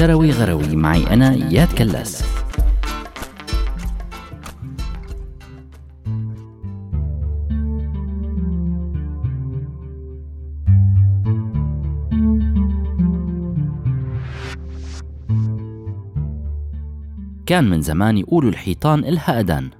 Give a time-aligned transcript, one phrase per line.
[0.00, 0.76] شروي غروي.
[0.76, 2.24] معي أنا إياد كلاس.
[17.46, 19.70] كان من زمان يقولوا الحيطان إلها أدان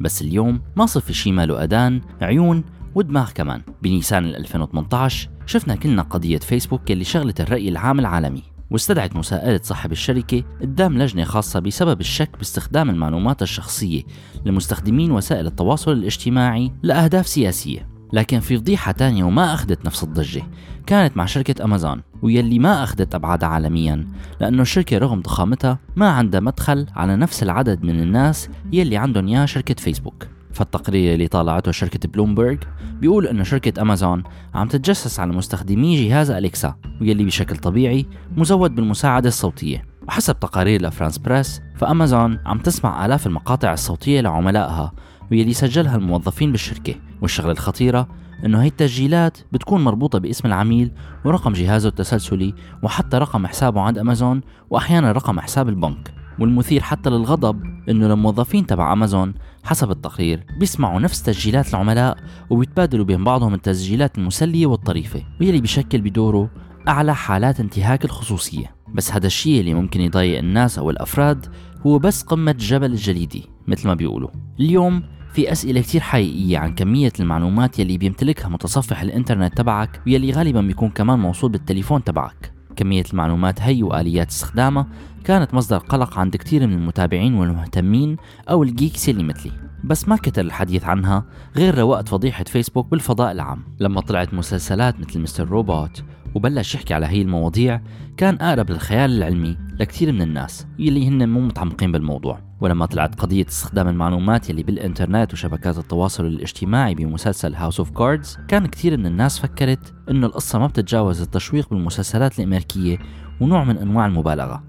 [0.00, 2.64] بس اليوم ما صف شي ماله أدان عيون
[2.94, 3.62] ودماغ كمان.
[3.82, 8.53] بنيسان 2018 شفنا كلنا قضية فيسبوك اللي شغلت الرأي العام العالمي.
[8.74, 14.02] واستدعت مساءلة صاحب الشركة قدام لجنة خاصة بسبب الشك باستخدام المعلومات الشخصية
[14.44, 17.88] لمستخدمين وسائل التواصل الاجتماعي لأهداف سياسية.
[18.12, 20.42] لكن في فضيحة تانية وما أخذت نفس الضجة.
[20.86, 24.08] كانت مع شركة أمازون ويلي ما أخذت أبعادها عالميا
[24.40, 29.44] لأنه الشركة رغم ضخامتها ما عندها مدخل على نفس العدد من الناس يلي عندهم إياه
[29.44, 30.33] شركة فيسبوك.
[30.54, 32.58] فالتقرير اللي طالعته شركة بلومبرج
[33.00, 34.22] بيقول انه شركة أمازون
[34.54, 39.84] عم تتجسس على مستخدمي جهاز أليكسا واللي بشكل طبيعي مزود بالمساعدة الصوتية.
[40.08, 44.92] وحسب تقارير لفرانس بريس فأمازون عم تسمع آلاف المقاطع الصوتية لعملائها
[45.30, 46.94] واللي سجلها الموظفين بالشركة.
[47.22, 48.08] والشغلة الخطيرة
[48.44, 50.92] إنه هي التسجيلات بتكون مربوطة باسم العميل
[51.24, 56.14] ورقم جهازه التسلسلي وحتى رقم حسابه عند أمازون وأحيانا رقم حساب البنك.
[56.38, 62.16] والمثير حتى للغضب إنه الموظفين تبع أمازون حسب التقرير بيسمعوا نفس تسجيلات العملاء
[62.50, 66.50] وبيتبادلوا بين بعضهم التسجيلات المسلية والطريفة واللي بشكل بدوره
[66.88, 68.74] أعلى حالات انتهاك الخصوصية.
[68.94, 71.46] بس هذا الشيء اللي ممكن يضايق الناس أو الأفراد
[71.86, 74.30] هو بس قمة جبل الجليدي مثل ما بيقولوا.
[74.60, 80.60] اليوم في أسئلة كتير حقيقية عن كمية المعلومات يلي بيمتلكها متصفح الإنترنت تبعك ويلي غالبا
[80.60, 82.53] بيكون كمان موصول بالتليفون تبعك.
[82.76, 84.86] كمية المعلومات هي وآليات استخدامها
[85.24, 88.16] كانت مصدر قلق عند كثير من المتابعين والمهتمين
[88.50, 89.52] أو ال geeks اللي مثلي.
[89.84, 91.24] بس ما كتر الحديث عنها
[91.56, 93.62] غير لوقت فضيحة فيسبوك بالفضاء العام.
[93.80, 95.48] لما طلعت مسلسلات مثل Mr.
[95.48, 97.80] Robot وبلش يحكي على هي المواضيع
[98.16, 102.40] كان أقرب للخيال العلمي لكثير من الناس يلي هن مو متعمقين بالموضوع.
[102.60, 108.66] ولما طلعت قضية استخدام المعلومات يلي بالإنترنت وشبكات التواصل الاجتماعي بمسلسل House of Cards كان
[108.66, 112.98] كثير من الناس فكرت إنه القصة ما بتتجاوز التشويق بالمسلسلات الأمريكية
[113.40, 114.64] ونوع من أنواع المبالغة.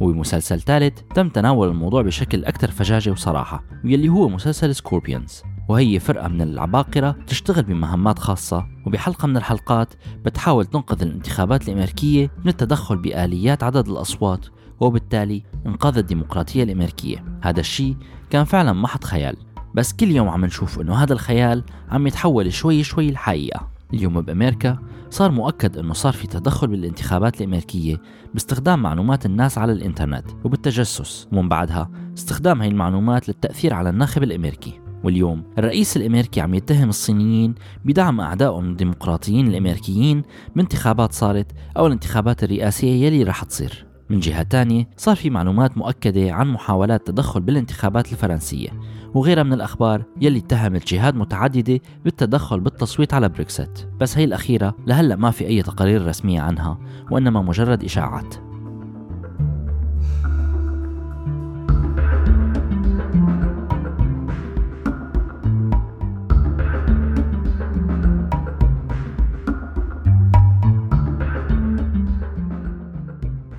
[0.00, 6.28] وبمسلسل ثالث تم تناول الموضوع بشكل أكثر فجاجة وصراحة واللي هو مسلسل Scorpions وهي فرقة
[6.28, 13.62] من العباقرة تشتغل بمهمات خاصة وبحلقة من الحلقات بتحاول تنقذ الانتخابات الأمريكية من التدخل بآليات
[13.62, 14.46] عدد الأصوات
[14.80, 17.24] وبالتالي إنقاذ الديمقراطية الأمريكية.
[17.42, 17.96] هذا الشيء
[18.30, 19.36] كان فعلا محض خيال
[19.74, 24.78] بس كل يوم عم نشوف إنه هذا الخيال عم يتحول شوي شوي الحقيقة اليوم بأمريكا
[25.10, 28.00] صار مؤكد أنه صار في تدخل بالانتخابات الأمريكية
[28.34, 34.80] باستخدام معلومات الناس على الإنترنت وبالتجسس ومن بعدها استخدام هاي المعلومات للتأثير على الناخب الأمريكي.
[35.04, 37.54] واليوم الرئيس الأمريكي عم يتهم الصينيين
[37.84, 40.22] بدعم اعدائهم الديمقراطيين الأمريكيين
[40.56, 41.46] بانتخابات صارت
[41.76, 43.89] أو الانتخابات الرئاسية يلي رح تصير.
[44.10, 48.68] من جهة تانية صار في معلومات مؤكدة عن محاولات تدخل بالانتخابات الفرنسية
[49.14, 53.88] وغيرها من الأخبار يلي اتهمت جهات متعددة بالتدخل بالتصويت على بريكسيت.
[54.00, 56.78] بس هي الأخيرة لهلأ ما في أي تقارير رسمية عنها
[57.10, 58.49] وإنما مجرد إشاعات.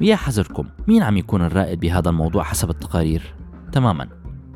[0.01, 3.33] ويا حذركم مين عم يكون الرائد بهذا الموضوع حسب التقارير؟
[3.71, 4.09] تماما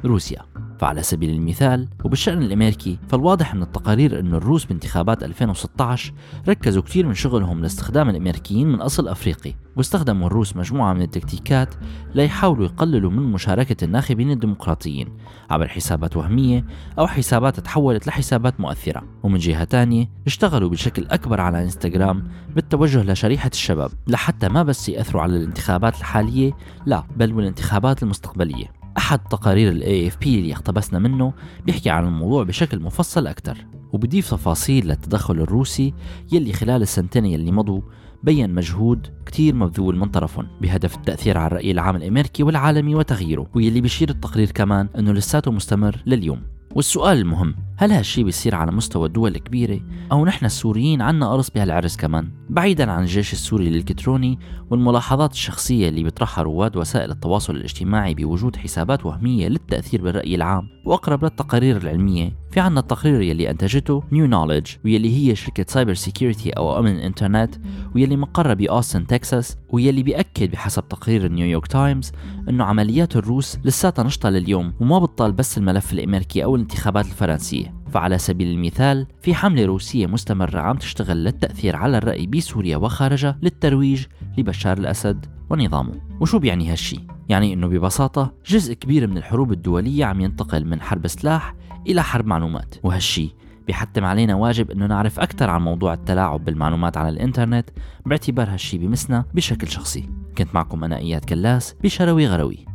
[0.06, 0.41] روسيا
[0.80, 6.13] فعلى سبيل المثال وبالشأن الأمريكي فالواضح من التقارير أن الروس بانتخابات 2016
[6.50, 11.75] ركزوا كثير من شغلهم لاستخدام الأمريكيين من أصل أفريقي واستخدموا الروس مجموعة من التكتيكات
[12.16, 15.08] ليحاولوا يقللوا من مشاركة الناخبين الديمقراطيين
[15.50, 16.66] عبر حسابات وهمية
[17.00, 19.03] أو حسابات تحولت لحسابات مؤثرة.
[19.24, 25.22] ومن جهة تانية اشتغلوا بشكل أكبر على إنستغرام بالتوجه لشريحة الشباب لحتى ما بس يأثروا
[25.22, 26.52] على الانتخابات الحالية
[26.86, 28.84] لا بل والانتخابات المستقبلية.
[28.97, 31.33] أحد تقارير ال AFP اللي اقتبسنا منه
[31.66, 33.57] بيحكي عن الموضوع بشكل مفصل أكثر
[33.94, 35.94] وبضيف تفاصيل للتدخل الروسي
[36.31, 37.81] يلي خلال السنتين يلي مضوا
[38.23, 43.81] بين مجهود كتير مبذول من طرفهم بهدف التأثير على الرأي العام الأمريكي والعالمي وتغييره واللي
[43.81, 46.41] بيشير التقرير كمان أنه لساته مستمر لليوم.
[46.75, 49.80] والسؤال المهم هل هالشي بيصير على مستوى الدول الكبيرة؟
[50.12, 54.39] أو نحن السوريين عنا قرص بهالعرس كمان؟ بعيدا عن الجيش السوري الإلكتروني
[54.69, 61.24] والملاحظات الشخصية اللي بيطرحها رواد وسائل التواصل الاجتماعي بوجود حسابات وهمية للتأثير بالرأي العام وأقرب
[61.24, 66.80] للتقارير العلمية في عنا التقرير يلي أنتجته New Knowledge ويلي هي شركة cyber security أو
[66.80, 67.56] أمن الإنترنت
[67.96, 72.12] ويلي مقرة بأوستن تكساس ويلي بيأكد بحسب تقرير نيويورك تايمز
[72.50, 78.18] أنه عمليات الروس لساتها نشطة لليوم وما بتطال بس الملف الأمريكي أو الانتخابات الفرنسية فعلى
[78.18, 84.06] سبيل المثال في حملة روسية مستمرة عم تشتغل للتأثير على الرأي بسوريا وخارجها للترويج
[84.38, 87.00] لبشار الأسد ونظامه وشو بيعني هالشي؟
[87.30, 91.56] يعني إنه ببساطة جزء كبير من الحروب الدولية عم ينتقل من حرب سلاح
[91.88, 92.76] إلى حرب معلومات.
[92.84, 93.36] وهالشي
[93.68, 97.70] بيحتم علينا واجب إنه نعرف أكثر عن موضوع التلاعب بالمعلومات على الإنترنت
[98.06, 100.10] باعتبار هالشي بمسنا بشكل شخصي.
[100.38, 102.66] كنت معكم أنا إياد كلاس بشروي غروي.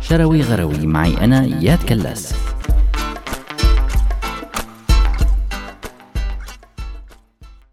[0.00, 2.34] شروي غروي معي أنا إياد كلاس.